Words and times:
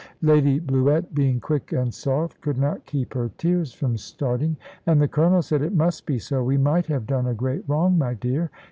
Lady 0.23 0.59
Bluett, 0.59 1.13
being 1.13 1.39
quick 1.39 1.73
and 1.73 1.93
soft, 1.93 2.41
could 2.41 2.57
not 2.57 2.87
keep 2.87 3.13
her 3.13 3.29
tears 3.37 3.71
from 3.71 3.95
starting; 3.95 4.57
and 4.87 4.99
the 4.99 5.07
Colonel 5.07 5.43
said, 5.43 5.61
"It 5.61 5.75
must 5.75 6.07
be 6.07 6.17
so. 6.17 6.43
We 6.43 6.57
might 6.57 6.87
have 6.87 7.05
done 7.05 7.27
a 7.27 7.35
great 7.35 7.63
wrong, 7.69 7.99
my 7.99 8.15
dear. 8.15 8.49